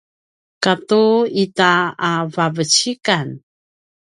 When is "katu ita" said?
0.63-1.71